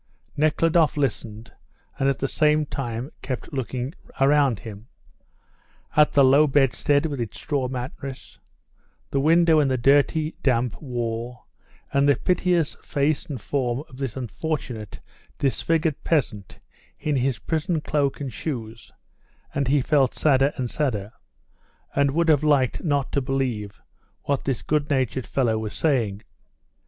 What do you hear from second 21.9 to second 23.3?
and would have liked not to